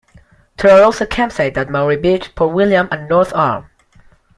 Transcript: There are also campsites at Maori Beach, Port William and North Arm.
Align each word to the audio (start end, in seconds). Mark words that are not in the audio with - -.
There 0.57 0.71
are 0.75 0.83
also 0.83 1.05
campsites 1.05 1.57
at 1.57 1.69
Maori 1.69 1.95
Beach, 1.95 2.33
Port 2.33 2.55
William 2.55 2.87
and 2.91 3.07
North 3.07 3.31
Arm. 3.35 3.69